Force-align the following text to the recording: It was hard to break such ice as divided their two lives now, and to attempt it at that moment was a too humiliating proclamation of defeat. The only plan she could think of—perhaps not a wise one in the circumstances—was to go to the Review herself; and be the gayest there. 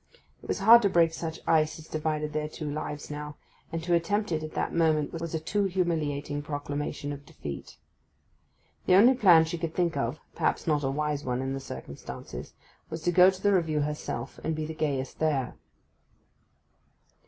It 0.41 0.47
was 0.47 0.57
hard 0.57 0.81
to 0.81 0.89
break 0.89 1.13
such 1.13 1.41
ice 1.45 1.77
as 1.77 1.87
divided 1.87 2.33
their 2.33 2.49
two 2.49 2.67
lives 2.67 3.11
now, 3.11 3.35
and 3.71 3.83
to 3.83 3.93
attempt 3.93 4.31
it 4.31 4.41
at 4.41 4.53
that 4.55 4.73
moment 4.73 5.13
was 5.13 5.35
a 5.35 5.39
too 5.39 5.65
humiliating 5.65 6.41
proclamation 6.41 7.13
of 7.13 7.23
defeat. 7.23 7.77
The 8.87 8.95
only 8.95 9.13
plan 9.13 9.45
she 9.45 9.59
could 9.59 9.75
think 9.75 9.95
of—perhaps 9.95 10.65
not 10.65 10.83
a 10.83 10.89
wise 10.89 11.23
one 11.23 11.39
in 11.39 11.53
the 11.53 11.59
circumstances—was 11.59 13.01
to 13.03 13.11
go 13.11 13.29
to 13.29 13.43
the 13.43 13.53
Review 13.53 13.81
herself; 13.81 14.39
and 14.43 14.55
be 14.55 14.65
the 14.65 14.73
gayest 14.73 15.19
there. 15.19 15.53